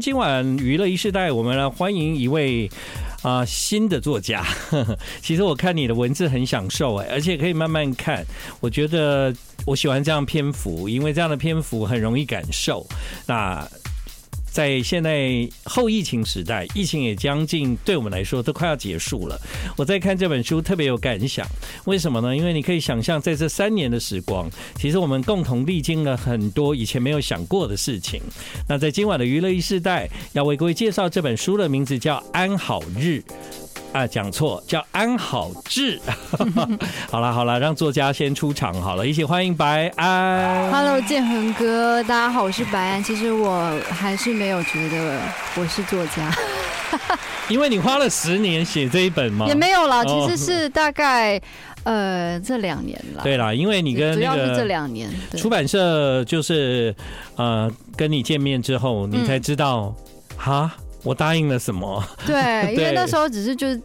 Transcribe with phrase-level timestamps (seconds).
[0.00, 2.70] 今晚娱乐一世代，我们来欢迎一位
[3.22, 4.44] 啊、新的作家。
[5.22, 8.24] 其实我看你的文字很享受哎，而且可以慢慢看。
[8.60, 9.34] 我觉得
[9.66, 12.86] 我喜欢这样篇幅，因为这样的篇幅很容易感受。
[13.26, 13.66] 那。
[14.54, 19.36] 在现在后疫情时代，疫情也将近，对我们来说都快要结束了。
[19.76, 21.44] 我在看这本书特别有感想，
[21.86, 22.36] 为什么呢？
[22.36, 28.22] 因为你可以想象，在这三年的时光，其实我们共同历经了很多以前没有想过的事情。
[28.68, 33.20] 那在今晚的娱乐一世代，要为各位介绍这本书的名字叫《安好日》。
[33.92, 36.00] 啊，讲错，叫安好志。
[37.10, 40.70] 好了好了，让作家先出场好了，一起欢迎白安。
[40.72, 43.02] Hello，建恒哥，大家好，我是白安。
[43.02, 45.20] 其实我还是没有觉得
[45.56, 46.34] 我是作家，
[47.48, 49.46] 因为你花了十年写这一本吗？
[49.46, 51.40] 也没有啦，其实是大概
[51.84, 53.22] 呃这两年了。
[53.22, 56.94] 对啦，因为你跟主要是这两年出版社就是
[57.36, 59.94] 呃跟你见面之后，你才知道
[60.36, 60.72] 哈。
[60.78, 62.02] 嗯我答应了什么？
[62.26, 62.34] 对，
[62.74, 63.80] 因为那时候只是就是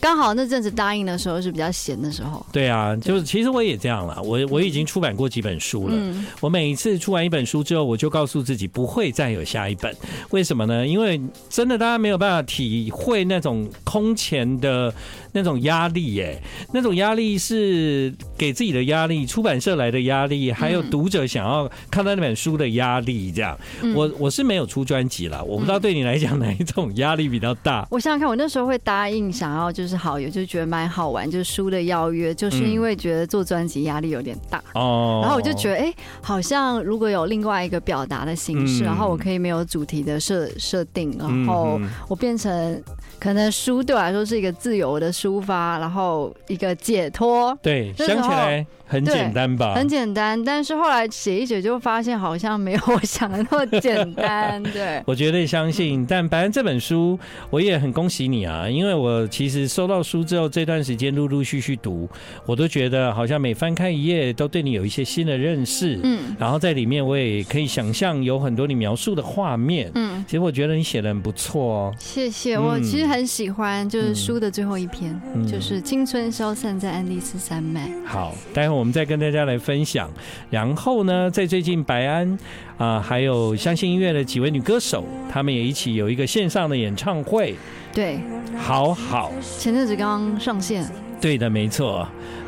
[0.00, 2.44] 刚好那阵子答应的时候是比较闲的时候。
[2.52, 4.20] 对啊，就是其实我也这样了。
[4.22, 5.94] 我我已经出版过几本书了。
[5.96, 6.26] 嗯。
[6.40, 9.94] 我每一次出完一本书之后，我就告诉自己不会再有下一本。
[10.30, 10.86] 为什么呢？
[10.86, 14.92] 因为真的大家没有办法体会那种空前的
[15.32, 16.42] 那种压力耶。
[16.74, 23.32] 那种压力是给自己的压力，出版社来的压力，还有读者想要看到那本书的压力。
[23.32, 23.58] 这样，
[23.94, 25.42] 我我是没有出专辑了。
[25.44, 26.48] 我不知道对你来讲哪。
[26.58, 27.86] 一种压力比较大。
[27.88, 35.20] 我想想看，我那时候会答应想要就是好友，就觉得蛮好玩，就是书的邀约，就是因为觉得做专辑压力有点大哦。
[35.22, 42.82] 然后我就觉得，哎，好像如果有另外一个表达的形式，然后我可以没有主题的设设定，然后我变成
[43.20, 47.56] 可能书对我来说是一个自由的抒发，然后一个解脱。
[47.60, 48.64] 对，想起来。
[48.88, 49.74] 很简单吧？
[49.74, 54.62] 很简单，但是后来写一写就发现好像没有我想的那么简单。
[54.72, 56.06] 对，我绝对相信。
[56.06, 57.18] 但反正这本书，
[57.50, 58.66] 我也很恭喜你啊！
[58.66, 62.08] 因为我其实收到书之后，这段时间陆陆续续读，
[62.46, 66.00] 我都觉得好像每翻开一页，都对你有一些新的认识。
[66.02, 69.90] 嗯，然后在里面我也可以想象有很多你描述的画面。
[69.96, 71.94] 嗯，其实我觉得你写的很不错哦。
[71.98, 77.90] 谢谢，我其实很喜欢，就是书的最后一篇，就是青春消散在安第斯山脉。
[78.06, 78.77] 好，待会。
[78.78, 80.08] 我们再跟大家来分享，
[80.50, 82.30] 然后呢，在最近白安
[82.76, 87.56] 啊、呃，还有相信音乐的几位女歌手，她们也一起有一个线上的演唱会。
[87.92, 88.20] 对，
[88.56, 90.88] 好好，前阵子刚刚上线。
[91.20, 92.06] 对的，没错。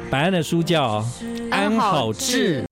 [0.09, 1.01] 白安的书叫
[1.51, 2.65] 《安好志》。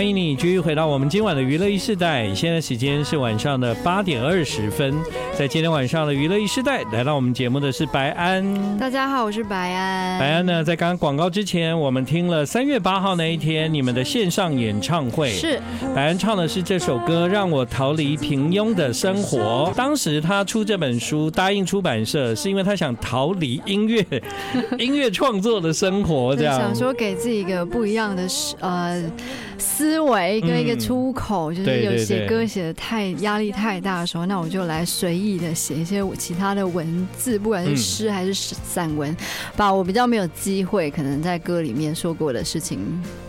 [0.00, 4.94] 欢迎你继续回到我们今晚的娱乐一世代，现在时间是晚上的八点二十分。
[5.36, 8.78] 在今天晚上的娱乐一世代，来到我们节目的是白安。
[8.78, 10.18] 大家好，我是白安。
[10.18, 15.28] 白安呢，在刚刚广告之前，我们听了三月八号那一天你们的线上演唱会。
[15.28, 15.60] 是，
[15.94, 19.70] 白安唱的是这首歌《让我逃离平庸的生活》。
[19.76, 24.02] 当时他出这本书，答应出版社，是因为他想逃离音乐、
[24.78, 28.26] 音乐创作的生活，这样想说给自己一个不一样的
[28.60, 29.04] 呃。
[29.60, 39.16] 思维跟一个出口，嗯、就是有写歌写的太压力太大的时候，那我就来随意的写一些其他的文字，不管是诗还是散文，嗯、
[39.56, 42.80] 把我比较没有机会可能在歌里面说过的事情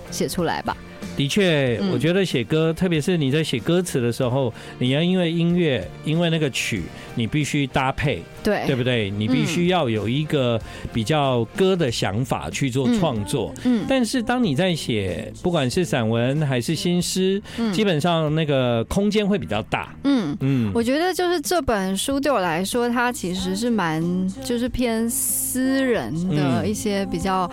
[0.09, 0.75] 写出来吧。
[1.18, 6.84] 的确，我觉得写歌，特别是你在写歌词的时候，你要因为音乐，因为那个曲，
[7.16, 9.10] 你必须搭配，对，对不对？
[9.10, 10.60] 你必须要有一个
[10.94, 13.54] 比较歌的想法去做创作。
[13.66, 17.42] 嗯，但是当你在写，不管是散文还是新诗，
[17.74, 19.94] 基本上那个空间会比较大。
[20.06, 24.02] 嗯嗯，我觉得就是这本书对我来说，它其实是蛮
[24.44, 27.50] 就是偏私人的一些比较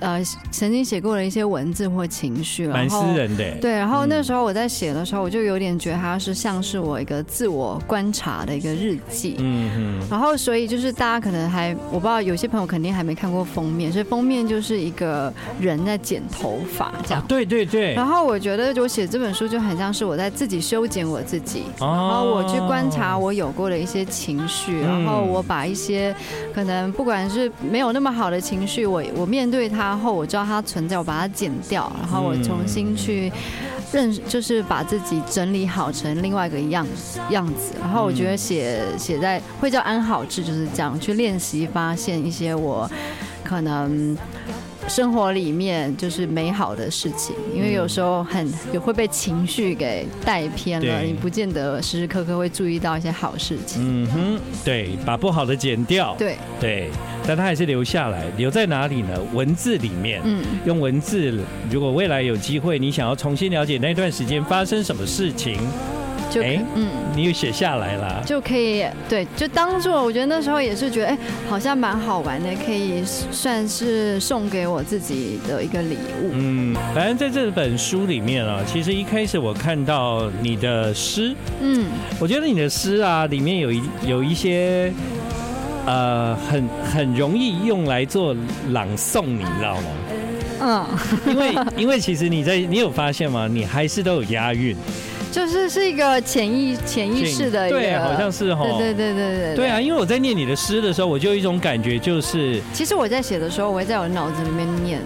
[0.00, 2.97] 呃曾经写过的一些文字或情绪，然后。
[3.00, 9.36] 私人的对，然后那时候我在写的时候，我就有点觉得它是像是我一个自我观察的一个日记。
[9.38, 10.06] 嗯嗯。
[10.10, 17.24] 然后所以就是大家可能还我不知道，有些朋友肯定还没看过封面，所以封面就是一个人在剪头发这样。
[17.26, 17.94] 对对对。
[17.94, 26.14] 然后我觉得我写这本书就很像是我在自己修剪我自己，然后我去观察我有过的一些情绪，然后我把一些
[26.54, 32.87] 可能不管是没有那么好的情绪，我我面对它后，我知道它存在，我把它剪掉，然后我重新。
[32.96, 33.32] 去
[33.92, 36.86] 认，就是把自己整理好成另外一个样
[37.30, 37.74] 样子。
[37.80, 42.90] 然后我觉得写写在会叫安好志，就是这样去练习发现一些我
[43.42, 44.16] 可能
[44.88, 47.36] 生活里面就是美好的事情。
[47.54, 53.82] 因为有时候很也会被情绪给带偏了，你不见得时时刻刻会注意到一些好事情。
[53.84, 56.14] 嗯哼，对，把不好的剪掉。
[56.18, 56.90] 对对。
[57.26, 59.10] 但它还是留下来，留在哪里呢？
[59.34, 61.38] 文字里面，嗯，用文字，
[61.70, 65.58] 如果未来有机会，你想要重新了解那段时间发生什么事情。
[66.30, 71.18] 就哎，嗯，你又写下来了，就可以对，就当做我觉得那时候也是觉得哎，
[71.48, 76.30] 好像蛮好玩的，可以算是送给我自己的一个礼物。
[76.32, 81.86] 嗯，反正在这本书里面啊，其实一开始我看到你的诗，嗯，
[82.20, 84.92] 我觉得你的诗啊，里面有一有一些
[85.86, 88.36] 呃，很很容易用来做
[88.70, 89.82] 朗诵，你知道吗？
[90.60, 90.86] 嗯，
[91.26, 93.48] 因为因为其实你在你有发现吗？
[93.48, 94.76] 你还是都有押韵。
[95.30, 105.00] 就是是一个潜意潜意识的一个，对，好像是哈，对对对对对，对啊，因为我在念你的诗的时候，我就有一种感觉，就是其实我在写的时候，我会在我脑子里面念。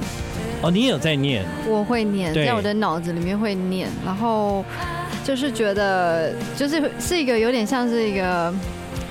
[0.62, 1.44] 哦，你也有在念？
[1.68, 4.64] 我会念，在我的脑子里面会念，然后
[5.24, 8.52] 就是觉得，就是是一个有点像是一个。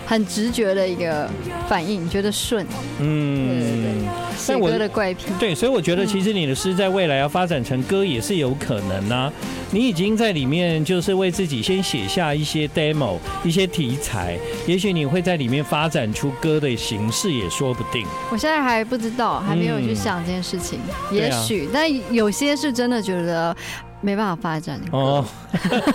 [0.03, 1.29] 很直觉的一个
[1.69, 2.65] 反应，觉得顺，
[2.99, 3.91] 嗯，对对对，
[4.41, 9.31] 写歌的怪癖，对，所以我觉得其实你的诗在未来要发展成歌也是有可能啊。
[9.71, 18.05] 你已经在里面就是为自己先写下一些 demo，一些题材，也许你会在里面发展出歌的形式也说不定。
[18.31, 20.79] 我现在还不知道，还没有去想这件事情，
[21.11, 23.55] 嗯、也许，但有些是真的觉得。
[24.01, 25.25] 没办法发展哦。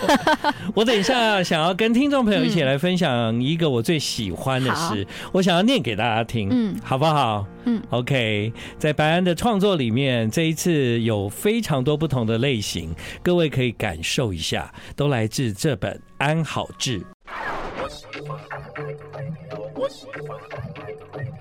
[0.73, 7.45] 我等一下想要跟听众朋友一起来分享一个我最喜欢的诗，我想要念给大家听，嗯，好不好？
[7.65, 8.51] 嗯，OK。
[8.77, 16.99] 在白安的创作里面，这一次有非常多不同的类型，各位可以感受一下，都来自这本《安好志》。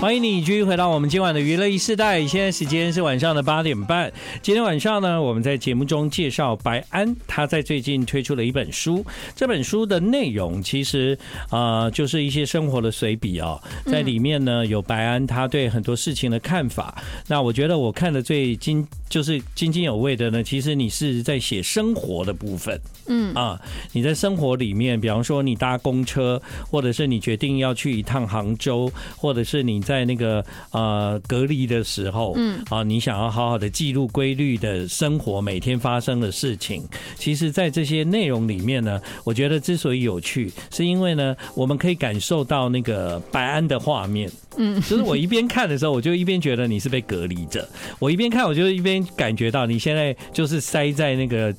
[0.03, 4.11] 欢迎你继续回到我们今晚的娱乐一世代，现在时间是晚上的八点半。
[4.41, 9.05] 今天晚上呢，我们在节目中介绍白安，他在最近推出了一本书。
[9.33, 11.17] 这本书的内容其实
[11.49, 17.01] 啊、就是一些生活的随笔哦，在里面呢有白安他对很多事情的看法。
[17.29, 22.81] 那我觉得我看的最精就是津津有味的呢，其实你是在写生活的部分。
[23.05, 23.31] 嗯。
[23.35, 23.61] 啊，
[23.91, 32.59] 你在生活里面，比方说你搭公车，或者是你决定要去一趟杭州，或者是你在在那个呃隔离的时候，嗯。
[32.71, 36.83] 啊，你想要好好的记录规律的生活，每天发生的事情，
[37.15, 44.27] 其实，在这些内容里面呢，我觉得之所以有趣，是因为呢，我们可以感受到那个白安的画面，
[44.57, 47.69] 嗯，就是我一边看的时候，我就一边觉得你是被隔离着，
[47.99, 51.53] 我一边看，我就一边感觉到你现在就是塞在那个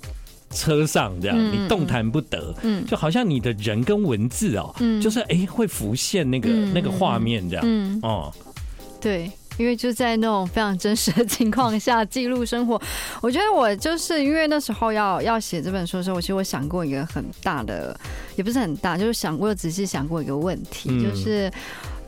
[0.50, 8.32] 车上这样，你动弹不得，嗯，就好像你的人跟文字哦，嗯，就是哎会浮现那个那个画面这样，嗯哦，
[9.00, 12.80] 对，因为就在那种非常真实的情况下记录生活，
[13.20, 17.98] 我觉得我就是因为那时候要要写这本书的时候，我其实我想过一个很大的，
[18.36, 21.50] 也不是很大，就是想过仔细想过一个问题，就是。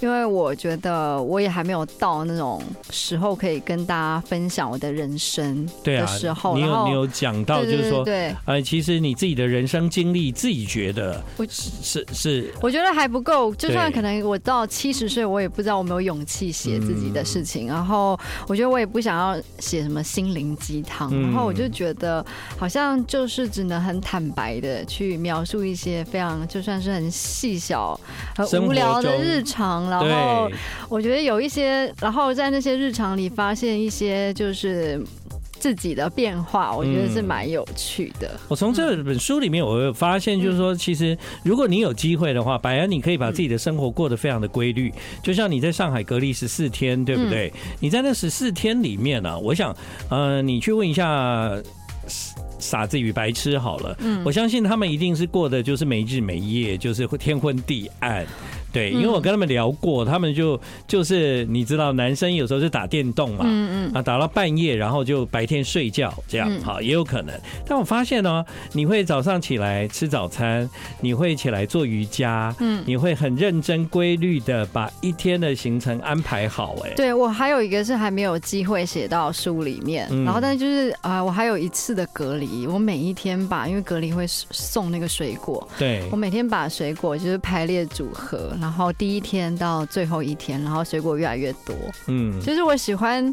[0.01, 6.55] 因为我觉得我也还没有到那种时候可以跟大家分享我的人生的时候。
[6.55, 13.55] 对啊，你有你有讲到，就是说，对，呃，其实你自己的人生经历，自己觉得是是是，我觉得还不够。
[13.55, 17.67] 就算可能我到七十岁，我也不知道我没有勇气写自己的事情。
[17.67, 21.11] 然后我觉得我也不想要写什么心灵鸡汤。
[21.23, 22.25] 然后我就觉得
[22.59, 27.99] 好像就是只能很坦白的去描述一些非常就算是很细小、
[28.35, 29.86] 很无聊的日常。
[29.89, 30.51] 然后
[30.89, 35.03] 我觉得有一些，然后在那些日常里发现一些就是
[35.59, 38.39] 自己的变化，我觉得是蛮有趣的。
[38.49, 44.93] 我从这本书里面，我有发现，就是说，其实如果你有机会的话，白安，你可以把自己的生活过得非常的规律。
[45.23, 47.53] 就像你在上海隔离十四天，对不对？
[47.81, 49.75] 你在那十四天里面呢，我想，
[50.11, 51.51] 呃，你去问一下
[52.59, 53.97] 傻子与白痴好了。
[54.01, 58.27] 嗯，我相信他们一定是过的就是没日没夜，就是天昏地暗。
[58.77, 67.35] 对，因为我跟他们聊过，他们就就是你知道，男生有时候是打电动嘛，嗯嗯，啊，打到半夜，然后就白天睡觉这样，好，也有可能。
[67.67, 70.69] 但我发现呢，你会早上起来吃早餐，
[71.01, 76.77] 你会起来做瑜伽，嗯，你会很认真规律的把一天的行程安排好。
[76.85, 88.55] 哎，对，我还有一个是还没有机会写到书里面，然后但是就是啊，我还有一次的隔离，我每一天把因为隔离会送那个水果，对，我每天把水果就是排列组合。
[88.67, 91.73] 然后第一天到最后一天，然后水果越来越多。
[92.09, 93.33] 嗯，就是我喜欢，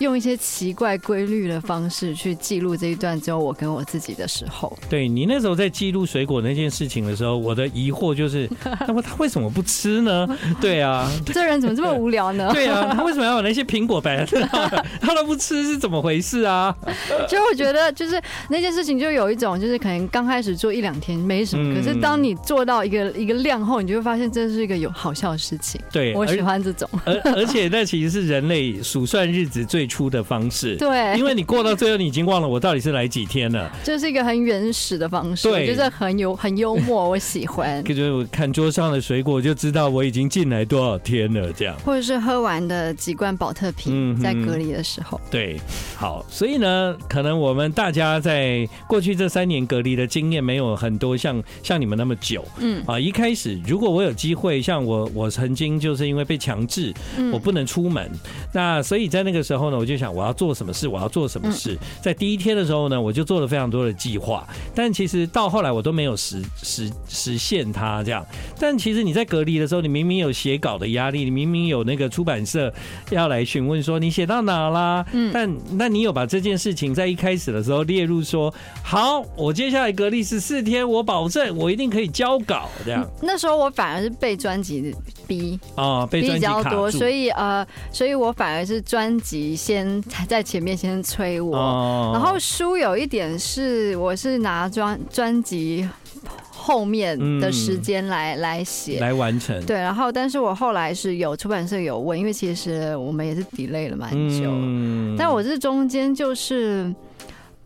[0.00, 4.76] 用一些奇怪规律的方式去记录这一段只有我跟我自己的时候。
[4.88, 8.48] 对，你那时候在记录水果那件事情的时候，我的疑惑就是，
[8.88, 10.26] 那么他为什么不吃呢？
[10.60, 12.50] 对啊，这人怎么这么无聊呢？
[12.52, 14.68] 对啊， 他为什么要把那些苹果摆在那？
[15.00, 16.74] 他都不吃是怎么回事啊？
[17.28, 25.80] 其实我觉得就是那件事情就有一种，就是可能刚开始做一两天没什么，可是当你做到一个一个量后，你就会发现这是一个有好笑的事情。
[25.92, 30.76] 对，我喜欢这种，而而且那其实是人类数算日子最初的方式。
[30.76, 33.70] 对，因为你过到最后，你已经忘了我到底是来几天了。
[33.82, 37.82] 这是一个很原始的方式，对，就是很有很幽默，我喜欢。
[37.84, 41.76] 就是我看桌上的水果就知道我已经进来多少天了，这样。
[41.84, 45.20] 或者是喝完的几罐保特瓶，在隔离的时候。
[45.30, 45.60] 对，
[45.96, 52.44] 好，所以呢，可能我们大家在过去这三年隔离的经验没有很多像像你们那么久。
[52.58, 56.94] 嗯啊，一开始如果我有机会，像我我曾经就是因为被强制，
[57.32, 58.10] 我不能出门，
[58.52, 61.76] 那所以在那个时候呢，我就想我要做什么事，我要做什么事。
[62.02, 68.24] 在第一天的时候呢，我就做了非常多的计划，但其实到后来我都没有实实实现它这样。
[68.58, 72.72] 但其实你在隔离的时候，你明明有写稿的压力，你明明有那个出版社
[73.10, 78.52] 要来询问说你写到哪啦，嗯，但那你有把这件事情在一开始的时候列入说，
[78.84, 83.08] 好，我接下来隔离十四天，我保证我一定可以交稿这样。
[83.22, 84.94] 那时候我反而是被专辑
[85.26, 91.56] 逼啊，被专辑比较多，所以呃，所以我反而是专辑先在前面先催我，
[92.12, 95.88] 然后书有一点是我是拿专专辑
[96.50, 98.98] 后面的时间来来写。
[98.98, 104.50] 来完成，对，然后但是我后来是有出版社有问，因为其实我们也是 delay 了蛮久，
[105.16, 106.92] 但我这中间就是。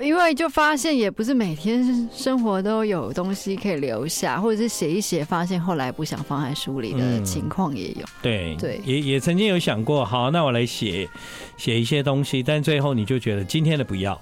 [0.01, 8.05] 因为就发现也不是每天生活都有东西可以留下，或者是写一写，发现后来不想放在书里的情况也有。
[8.21, 11.09] 对对，也也曾经有想过，好，那我来写
[11.57, 14.21] 写一些东西，但最后你就觉得今天的不要。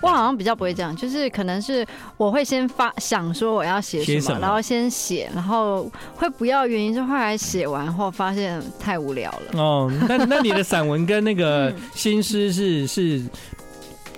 [0.00, 1.84] 我好像比较不会这样，就是可能是
[2.18, 9.60] 我会先发想说我要写什么，什么然后先写，然后会不要原因是后来写完后发现太无聊了。
[9.60, 13.22] 哦，那那你的散文跟那个 新诗是是？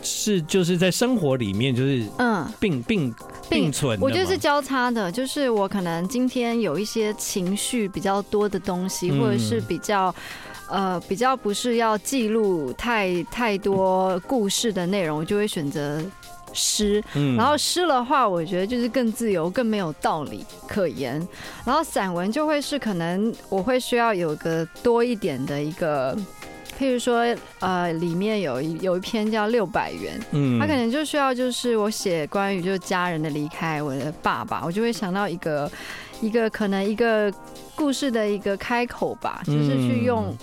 [0.03, 3.15] 是，就是在生活里面，就是嗯，并并
[3.49, 3.99] 并存。
[4.01, 10.15] 我觉得是交叉的，就是我可能今天有一些情绪比较多的东西，或者是比较
[10.69, 16.03] 呃比较不是要记录太太多故事的内容，我就会选择
[16.53, 17.03] 诗。
[17.15, 21.27] 嗯然后诗的话，我觉得就是更自由，更没有道理可言。
[21.65, 26.17] 然后散文就会是可能我会需要有个多一点的一个。
[26.81, 27.27] 譬如说，
[27.59, 35.71] 呃，里面有一有一篇叫《六百元》，嗯，他可能就需要就是我写关于就是家人的离开，我的爸爸，我就会想到一个
[36.23, 37.31] 一个可能一个
[37.75, 40.35] 故事的一个开口吧，就是去用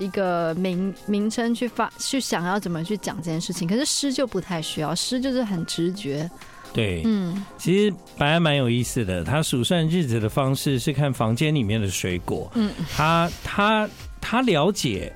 [0.00, 3.68] 一个名名称去发去想要怎么去讲这件事情。
[3.68, 6.28] 可是诗就不太需要，诗就是很直觉。
[6.72, 13.88] 对，嗯，其实白安蛮有意思的，他数算日子的方式是看房间里面的水果，嗯，他他
[14.20, 15.14] 他了解。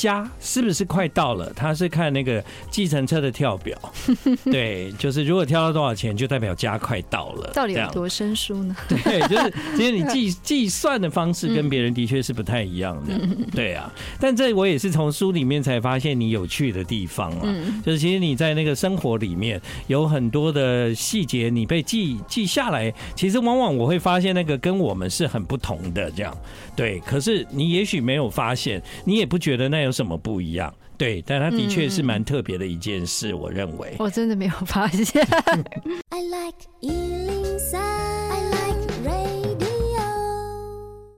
[0.00, 1.52] 家是不是快到了？
[1.54, 3.78] 他是看那个计程车的跳表，
[4.50, 7.50] 对，就是如果跳到多少钱，就代表家快到了。
[7.52, 8.74] 到底有多生疏呢？
[8.88, 13.14] 对，就是其实你计 计算的方式跟别人的确是不太一样的。
[13.54, 17.54] 对啊，但这我也是从书里面才发现你有趣的地方啊。
[17.84, 26.34] 就是其实你在那个生活里面有很多的细节，你被记记下来，其实往往我会发现那个跟我们是很不同的这样。
[26.74, 30.72] 对，可是你也许没有发现，你也不觉得那有什么不一样。
[30.96, 33.96] 对，但它的确是蛮特别的一件事，我认为。
[33.98, 35.26] 我真的没有发现。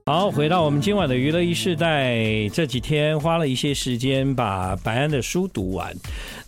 [0.05, 5.95] 好，回到我们今晚的娱乐一世代，这几天花了一些时间把白安的书读完。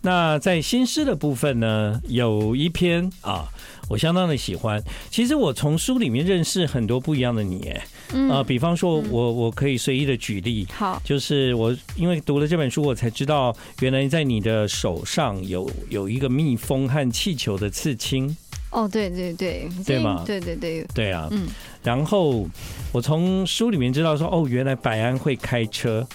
[0.01, 3.45] 那在新诗的部分呢，有一篇啊，
[3.89, 4.81] 我相当的喜欢。
[5.09, 7.85] 其实我从书里面认识很多不一样的你，哎。
[8.13, 18.35] 嗯，呃，比方说我我可以随意的举例，好，就是我因为读了这本书，我才知道原来在你的手上有有一个蜜蜂和气球的刺青。
[18.69, 20.21] 哦，对对对，对吗？
[20.25, 21.47] 对对对，对啊，嗯。
[21.81, 22.47] 然后
[22.91, 26.07] 我从书里面知道说，哦，原来白安会开车。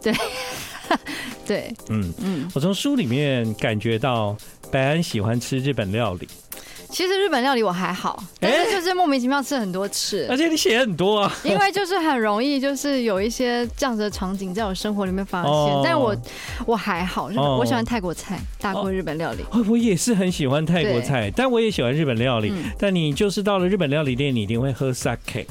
[0.00, 0.14] 对，
[1.46, 2.50] 对，嗯嗯。
[2.54, 4.34] 我从书里面感觉到
[4.70, 6.26] 白安喜欢吃日本料理。
[6.90, 16.16] 其实日本料理我还好，但是就是莫名其妙吃很多次，而且你写很多啊，因为就是很容易就是有一些这样子的场景在我生活里面发现，但我
[16.66, 19.44] 我还好，我喜欢泰国菜大过日本料理。
[19.68, 22.52] 我也是很喜欢泰国菜，但我也喜欢日本料理。
[22.78, 25.46] 但你就是到了日本料理店，你一定会喝 sake。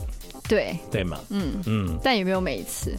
[0.48, 0.78] 对。
[0.92, 1.54] 对嘛，嗯。
[1.66, 2.96] 嗯，但也没有每一次，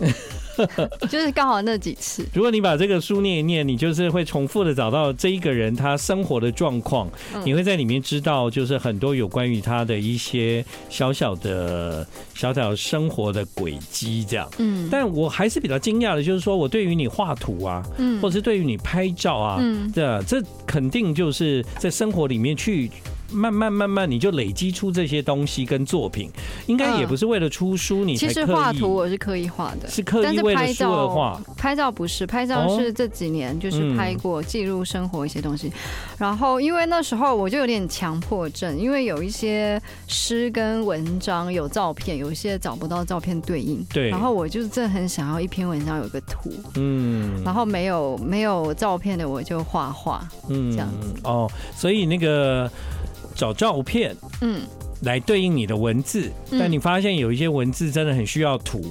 [1.08, 2.26] 就是刚好那几次。
[2.32, 7.08] 如果你把这个书念一念，你就是会重复的找到这一个人他生活的状况，
[7.44, 14.48] 你会在里面知道，就是很多有关于他的一些小小的小小生活的轨迹这样。
[14.58, 22.90] 嗯，但我还是比较惊讶的，就是说我对于你画图啊，嗯，或者是对于你拍照啊，嗯，这这肯定就是在生活里面去。
[23.32, 26.30] 慢慢慢慢，你就累积出这些东西跟作品，
[26.66, 28.16] 应该也不是为了出书，你。
[28.16, 31.40] 其实画图我是刻意画的，是刻意为了书而画。
[31.56, 35.72] 拍照不是，拍照是这几年就是拍过记录生活一些东西。
[36.18, 43.84] 然后因为那时候我就有点强迫症，因为有一些诗跟文章有照片，有一些找不到照片对应。
[43.92, 44.08] 对。
[44.10, 47.42] 然后我就是真的很想要一篇文章有个图，嗯。
[47.44, 51.08] 然后没有没有照片的我就画画，嗯，这样子。
[51.24, 52.70] 哦，所以那个。
[53.36, 54.62] 找照片，嗯，
[55.02, 58.82] 来对应你的文字，但你发现有一些文字真的很需要图，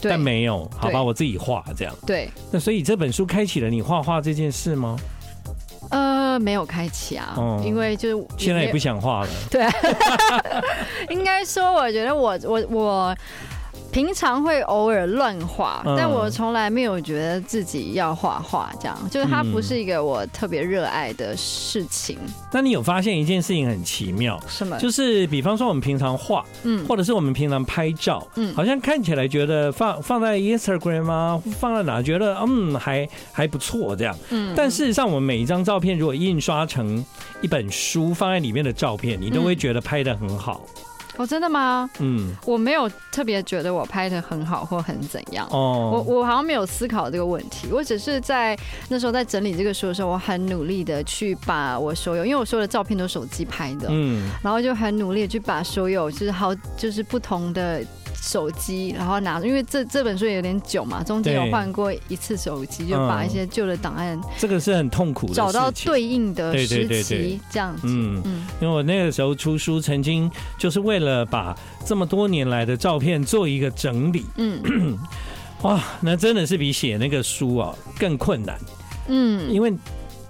[0.00, 1.94] 但没有，好吧，我自己画这样。
[2.06, 4.96] 对，那所以这本书开启了你画画这件事吗？
[5.90, 7.34] 呃，没有开启啊，
[7.64, 9.28] 因为就是现在也不想画了。
[9.50, 9.66] 对，
[11.10, 13.16] 应该说，我觉得我我我。
[13.90, 22.18] 平常会偶尔乱画，但我从来没有觉得自己要画画，这样就是它不是一个我特别热爱的事情。
[22.52, 24.38] 那你有发现一件事情很奇妙？
[24.46, 24.78] 什么？
[24.78, 37.04] 就是比方说我们平常画，嗯，或者是我们平常拍照，嗯，好像看起来觉得放放在 Instagram 啊，放在哪觉得嗯还还不错这样，嗯，但事实上我们每一张照片如果印刷成
[37.40, 40.60] 一本书放在里面的照片，你都会觉得拍的很好。
[41.18, 41.90] 哦，真的吗？
[41.98, 45.46] 嗯，我没有特别觉得我拍的很好或很怎样。
[45.50, 47.68] 哦，我我好像没有思考这个问题。
[47.70, 48.56] 我只是在
[48.88, 57.84] 那时候在整理这个书的时候，我很努力的去把我所有，因为我所有的照片都是手机拍的，嗯，然后就很努力的去把所有就是好就是不同的。
[58.20, 67.82] 手机，然后拿，因为这这本书也有点久嘛，中间有换过一次手机，就把一些旧的档案，这个是很痛苦的，找到对应的时期，这样子。
[67.84, 74.24] 嗯嗯，因为我那个时候出书，曾经就是为了把这么多年来的照片做一个整理。
[74.36, 74.98] 嗯，
[75.62, 78.58] 哇，那真的是比写那个书啊更困难。
[79.08, 79.72] 嗯，因为。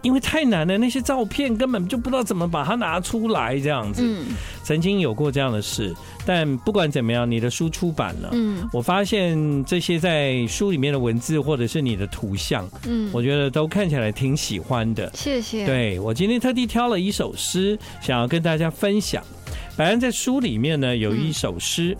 [0.01, 4.01] 因为太难了，那些照片根本就不知道怎么把它拿出来，这样子。
[4.05, 4.27] 嗯，
[4.63, 5.93] 曾经有过这样的事，
[6.25, 8.29] 但不管怎么样，你的书出版了。
[8.31, 15.11] 嗯，我发现这些在书里面的文字或者是你的图像，嗯，我觉得都看起来挺喜欢的。
[15.15, 15.67] 谢谢。
[15.67, 19.21] 对，我今天特地挑了一首诗，想要跟大家分享。
[19.79, 21.97] 反正在书里面呢，有一首诗，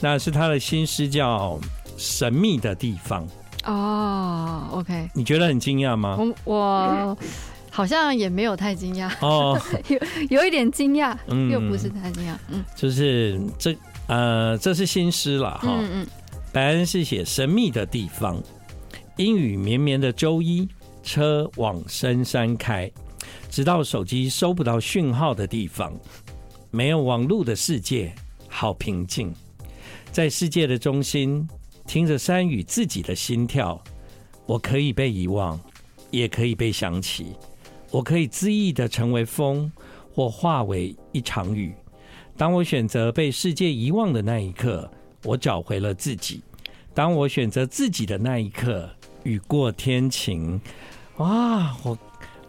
[0.00, 1.58] 那是他的新诗，叫
[1.98, 3.28] 《神秘的地方》。
[3.70, 6.16] 哦、oh，OK，你觉得很惊讶吗？
[6.18, 7.18] 我我
[7.68, 9.12] 好像也没有太惊讶。
[9.20, 9.98] 哦， 有
[10.38, 16.06] 有一点惊讶，嗯，又不是太惊讶，嗯，就是这呃，这是新诗了哈，嗯嗯，
[16.54, 18.42] 白恩是写神秘的地方，
[19.18, 20.66] 阴雨绵绵的周一，
[21.02, 22.90] 车往深山开，
[23.50, 25.92] 直到手机收不到讯号的地方，
[26.70, 28.14] 没有网路的世界，
[28.48, 29.34] 好平静，
[30.12, 31.48] 在世界的中心。
[31.86, 33.82] 听着山与自己的心跳，
[34.46, 35.58] 我可以被遗忘，
[36.12, 37.34] 也可以被想起。
[37.90, 39.72] 我可以恣意的成为风，
[40.14, 41.74] 或化为一场雨。
[42.36, 44.88] 当我选择被世界遗忘的那一刻，
[45.24, 46.40] 我找回了自己。
[46.94, 48.88] 当我选择自己的那一刻，
[49.24, 50.60] 雨过天晴。
[51.16, 51.98] 哇，我。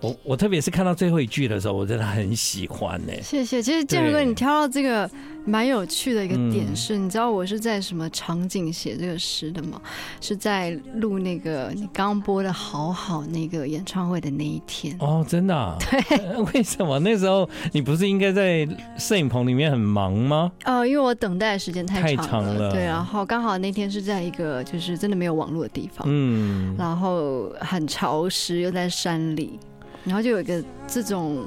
[0.02, 3.14] 我我特别是看到最后一句的时候，我真的很喜欢呢。
[3.22, 3.62] 谢谢。
[3.62, 5.10] 其实建荣哥，你挑到这个
[5.46, 9.80] 蛮有趣的一个点是，你知道我是在什么场景写这个诗的吗？
[10.20, 14.96] 是在录那个你刚播的好好那个演唱会的那一天。
[15.00, 15.78] 哦，真的啊？
[15.80, 16.02] 对。
[16.54, 20.52] 为什么那时候你不是应该在摄影棚里面很忙吗？
[20.64, 22.16] 呃，因为我等待的时间太长了。
[22.16, 22.72] 太长了。
[22.72, 26.08] 对，然后刚好那天是在一个就是真的没有网络的地方。
[26.10, 26.76] 嗯。
[26.76, 29.60] 然后很潮湿，又在山里。
[30.04, 31.46] 然后就有一个这种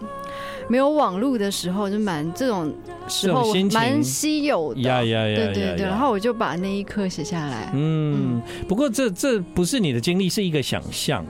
[0.68, 2.74] 没有网路的时候，就蛮这种
[3.08, 5.36] 时候蛮稀有的，呀呀呀！
[5.36, 7.70] 对对对，然后我就把那一刻写下来。
[7.74, 11.24] 嗯，不过这这不是你的经历，是一个想象，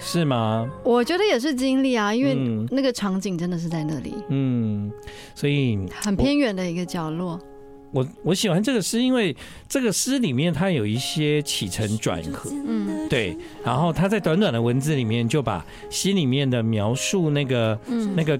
[0.00, 0.68] 是吗？
[0.84, 2.34] 我觉得也是经历啊，因为
[2.70, 4.14] 那个场景真的是在那里。
[4.28, 4.90] 嗯，
[5.34, 7.40] 所以很偏远的一个角落。
[7.90, 9.34] 我我喜欢这个诗，因为
[9.68, 18.38] 这个诗里面它有一些起承转合，嗯，对，然后他在短短的文字里面就把心里面的描述那个，嗯，那个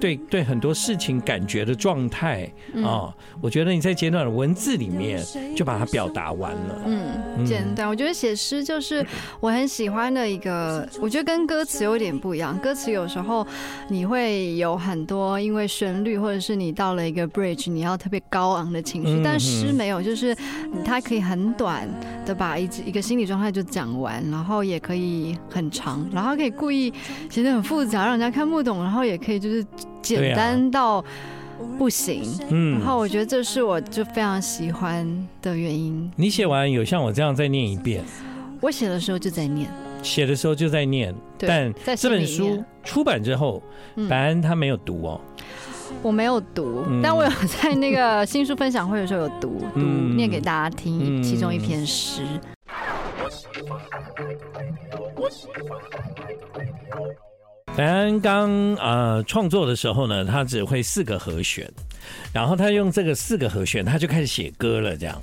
[0.00, 2.50] 对对很多事情感觉的状态
[2.84, 5.20] 啊，我觉得你在简短的文字里面
[5.56, 6.82] 就把它表达完了。
[6.86, 9.04] 嗯，简短，我觉得写诗就是
[9.40, 12.56] 我很喜欢的一个，我觉得跟歌词有点不一样。
[12.58, 13.46] 歌词有时候
[13.88, 20.36] 你会有很多因为旋律，或者是你到了一个 bridge，你要特别高昂的情绪，但诗没有，就是
[20.84, 21.88] 它可以很短
[22.24, 26.92] 的把一一个心理状态就讲完，然后也可以很长，然后可以故意
[27.28, 29.64] 写的很复杂，让人家看不懂，然后也可以就是。
[30.02, 31.04] 简单到
[31.76, 36.10] 不行，嗯，然后我觉得这是我就非常喜欢的原因。
[36.16, 38.04] 你写完有像我这样再念一遍？
[38.60, 39.68] 我写的时候就在念，
[40.02, 41.14] 写的时候就在念。
[41.38, 43.62] 但这本书出版之后，
[44.08, 45.20] 白安他没有读哦。
[46.02, 52.22] 我没有读，但我有在那个新书分享会的时候有读，读念给大家听其中一篇诗。
[57.78, 61.70] 刚刚呃创作的时候呢，他只会四个和弦，
[62.32, 65.22] 然后他用这个四个和弦，他就开始写歌了，这样。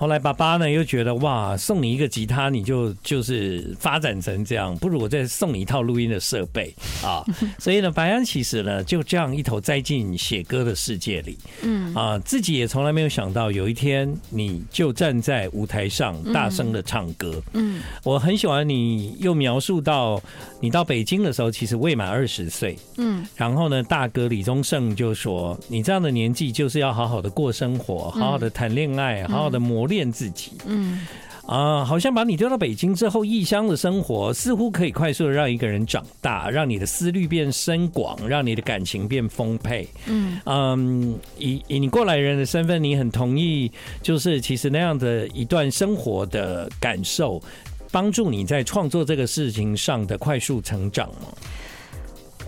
[0.00, 7.22] 后来爸爸呢又觉得哇，送你一个吉他，你就就是发展成这样，不如我再送你一套录音的设备 啊。
[7.58, 17.38] 所以呢，白安其实呢就这样一头栽进写歌的世界里，嗯啊，自己也从来没有想到有一天你就站在舞台上大声的唱歌。
[17.52, 20.18] 嗯，我很喜欢你又描述到
[20.60, 22.74] 你到北京的时候，其实未满二十岁。
[22.96, 29.89] 嗯，然后呢，大哥李宗盛就说，你这样的年纪就是要好好的过生活，好好的谈恋爱，好好的磨。
[29.90, 31.06] 练自己，嗯
[31.46, 39.88] 啊，好像把你丢到北京之后，异乡的生活似乎可以快速的让一个人长大，让你的思虑变深广，让你的感情变丰沛。
[40.06, 47.42] 嗯嗯，以以你过来人的身份，你很同意，就是其实那样的一段生活的感受，
[47.90, 51.28] 帮助你在创作这个事情上的快速成长吗？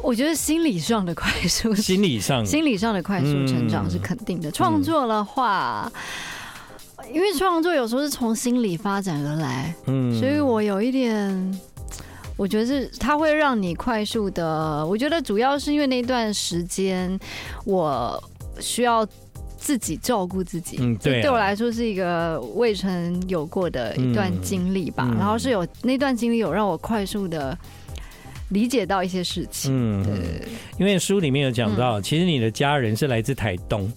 [0.00, 4.48] 我觉得心理上的快速， 心理上心理上的快速成长是肯定的。
[4.48, 5.90] 嗯、创作的话。
[7.12, 11.61] 因为创作有时候是从心理发展而来，嗯，所以我有一点，
[12.37, 14.85] 我觉得是它会让你快速的。
[14.87, 17.18] 我觉得主要是因为那段时间
[17.64, 18.22] 我
[18.59, 19.07] 需要
[19.57, 25.09] 自己照顾自己，嗯，对，对我来说是一个未曾有过的一段经历吧。
[25.18, 27.57] 然后是有那段经历有让我快速的
[28.48, 30.48] 理解到一些事情，嗯，对。
[30.79, 33.90] 因为书里面有讲到，其实你的家人是来自台东。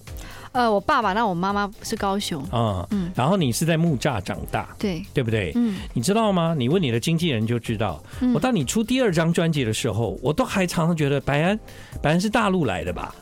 [0.56, 5.52] 呃，我爸爸，那我妈妈是高雄，嗯嗯，然后你是在木栅长大，对对不对？
[5.56, 6.56] 嗯，你知道吗？
[6.58, 8.02] 你问你的经纪人就知道。
[8.34, 11.60] 我当你出第二张专辑的时候，我都还常常觉得白安，
[12.02, 13.13] 白安是大陆来的吧？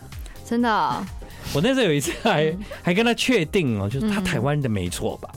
[0.46, 1.06] 真的，
[1.56, 5.30] 我那时候有一次还还跟他确定哦，就是他台湾的没错吧？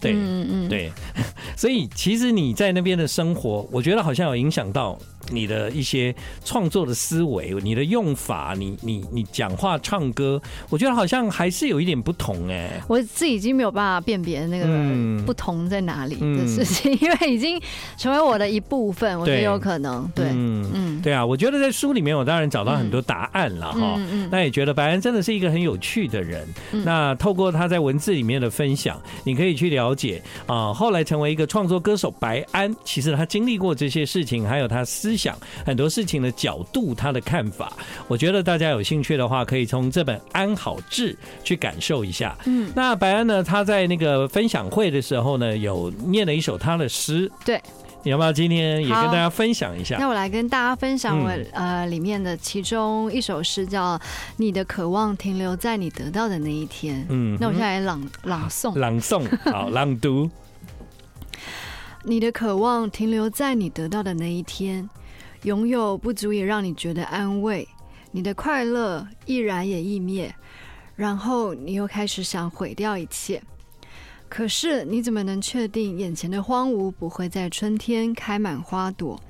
[0.00, 0.90] 对，嗯嗯对，
[1.56, 4.98] 所以其实你在那边的生活，我觉得好像有影响到。
[5.30, 12.82] 你的一些创作的思维，你的用法，你你你讲话唱歌，我觉得好像还是有一点不同哎、欸。
[12.88, 17.60] 我自己已经没有办法辨别那个不同在哪里的事情，嗯、因为已经
[17.96, 20.10] 成为我的一部分，我觉得有可能。
[20.14, 23.94] 对，嗯嗯，对啊，我觉得在书里面，我当然找到很多答案了哈。
[23.96, 26.46] 嗯嗯，那也觉得白安真的是一个很有趣的人。
[26.72, 37.72] 嗯、那透过他在文字里面的分享，你可以去了解啊，后来成为一个创作歌手白安，其实他经历过这些事情，还有他思想很多事情的角度，他的看法，
[38.08, 42.36] 我觉得大家有兴趣的话，可以从这本《安好志》去感受一下。
[42.46, 47.30] 嗯，那白安呢，他在那个分享会的时候呢，有念了一首他的诗。
[47.44, 47.60] 对，
[48.02, 49.96] 你要不要今天也跟大家分享一下？
[49.98, 53.96] 那我来跟大家分享我呃里面的其中一首诗，叫
[54.36, 56.96] 《你的渴望停留在你得到的那一天》。
[57.08, 60.30] 嗯，那我现在来朗朗诵，朗诵， 好，朗读。
[62.06, 64.88] 你的渴望停留在你得到的那一天。
[65.44, 67.68] 拥有不足以让你觉得安慰，
[68.10, 70.34] 你的快乐易燃也易灭，
[70.96, 73.42] 然后你又开始想毁掉一切。
[74.26, 79.20] 可是你怎么能确定眼前的荒芜不会在春天开满花朵？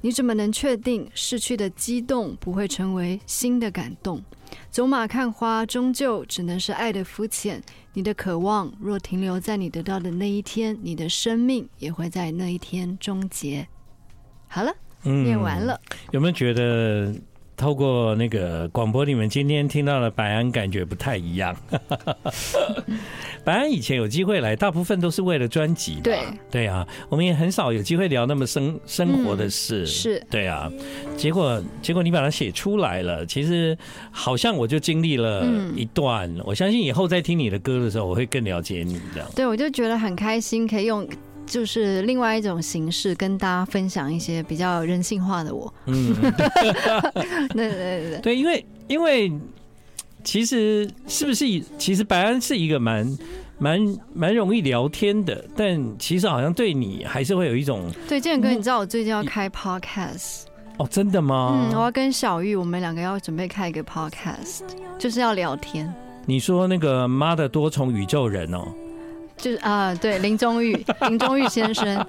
[0.00, 4.22] 你怎么能确定逝去的激动不会成为新的感动？
[4.70, 7.62] 走马看花终究只能是爱的肤浅。
[7.92, 13.68] 你的渴望若停留在你得到的那一天，你的生命也会在那一天终结。
[14.48, 14.74] 好了。
[15.02, 17.12] 念完了，嗯，有没有觉得
[17.56, 21.56] 透过那个广播，你们今天听到的白安感觉不太一样？
[23.44, 26.00] 白安以前有机会来，大部分都是为了专辑。
[26.02, 29.84] 对对啊，我们也很少有机会聊那么生生活的事。
[29.84, 30.70] 嗯、是，对啊。
[31.16, 33.76] 结果结果你把它写出来了，其实
[34.10, 36.30] 好像我就经历了一段。
[36.36, 39.28] 嗯、我相信以后再听你的歌的时候，我会更了解你这样。
[39.34, 41.08] 对，我就觉得很开心，可以用。
[41.48, 45.72] 就是另外一种形式，跟大家分享一些比较人性化的我。
[45.86, 46.14] 嗯，
[47.54, 49.32] 对对对对，对，因为因为
[50.22, 51.44] 其实是不是？
[51.78, 53.18] 其实白安是一个蛮
[53.58, 57.90] 蛮蛮容易聊天的，但其实好像对你还是会有一种。
[58.08, 60.42] 对，建哥，你知道我最近要开 podcast
[60.76, 60.86] 哦？
[60.90, 61.68] 真的吗？
[61.70, 64.60] 嗯，我要跟小玉，我们两个要准备开一个 podcast，
[64.98, 65.92] 就是要聊天。
[66.26, 68.68] 你说那个妈的多重宇宙人哦？
[69.38, 70.74] 就是啊，对林宗玉，
[71.08, 72.06] 林宗玉先生。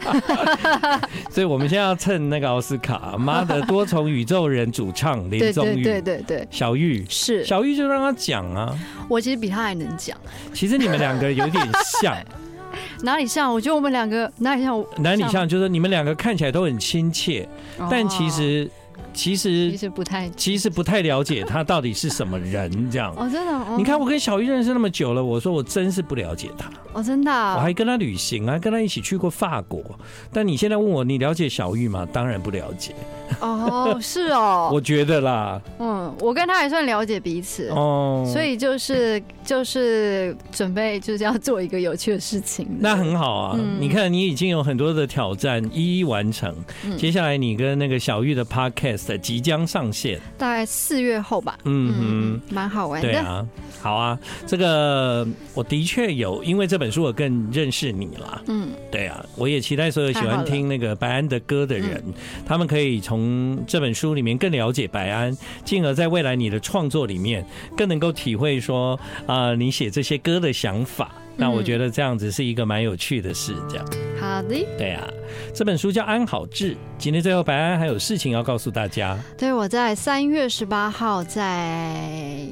[1.29, 8.77] 所以我们现在要蹭那个奥斯卡，妈的多重宇宙人主唱林宗玉，对对对对，小玉是小玉，就让他讲啊。
[9.07, 10.17] 我其实比他还能讲。
[10.53, 11.65] 其实你们两个有点
[12.01, 12.15] 像，
[13.03, 13.53] 哪里像？
[13.53, 14.83] 我觉得我们两个哪里像？
[14.97, 15.47] 哪里像？
[15.47, 17.47] 就是你们两个看起来都很亲切，
[17.89, 18.69] 但其实。
[19.13, 23.51] 其实其实不太，其实不太了解他到底是什么人，这样哦，真的。
[23.51, 27.55] 哦、你看我跟小玉认识那么久了，我说我真是不了解他哦，真的、啊。
[27.55, 29.83] 我还跟他旅行啊，跟他一起去过法国。
[30.31, 32.07] 但你现在问我，你了解小玉吗？
[32.11, 32.95] 当然不了解。
[33.39, 42.67] 哦，是哦， 我觉得啦，嗯，我跟他还算了解彼此哦，所以就是就是准备就是要做一个有趣的事情。
[42.79, 51.57] 那很好啊，嗯、你看你已经有很多的挑战一一完成，嗯、接下来你跟那个小玉的 podcast 即将上线，大概四月后吧。
[51.65, 53.07] 嗯哼，蛮、嗯、好玩的。
[53.07, 53.45] 对啊，
[53.81, 58.41] 好啊，这个我的确有，因为这本书我更认识你了。
[58.47, 62.13] 嗯，对啊，我也期待所有喜欢听那个白安的歌的人，嗯、
[62.45, 63.19] 他们可以从。
[63.19, 71.11] 从这本书里面更了解白安，进而在未来你的创作里面更能够体会说啊，你写这些歌的想法。
[71.35, 73.55] 那我觉得这样子是一个蛮有趣的事。
[73.69, 73.85] 这样，
[74.19, 75.07] 好的，对啊，
[75.53, 76.75] 这本书叫安好志。
[76.97, 79.17] 今天最后白安还有事情要告诉大家。
[79.37, 82.47] 对，我在三月十八号在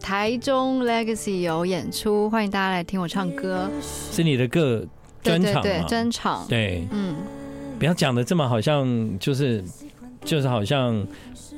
[0.00, 3.70] 台中 Legacy 有演出，欢迎大家来听我唱歌。
[3.80, 4.84] 是你的歌
[5.22, 5.60] 专场吗？
[5.62, 6.44] 对，专场。
[6.48, 7.14] 对，嗯，
[7.78, 9.62] 不要讲的这么好像就是。
[10.24, 11.06] 就是好像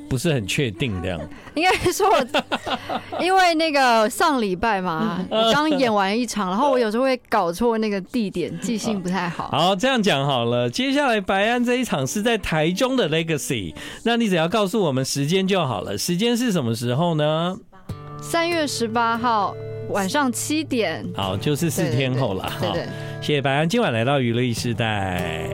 [0.09, 1.19] 不是很确定这样，
[1.55, 9.49] 应该说我因为那个上礼拜嘛， 我刚演完一场，然后我有时候会搞错那个地点，记性不太好。
[9.49, 17.57] 好，这样讲好了，接下来白安这一场是在台中的 Legacy，那你只要告诉我们时间就好了，时间是什么时候呢？
[18.21, 19.55] 三月十八号
[19.89, 21.05] 晚上七点。
[21.15, 22.51] 好，就是四天后了。
[22.59, 22.87] 对对，
[23.21, 25.49] 谢谢白安今晚来到娱乐 e 世代。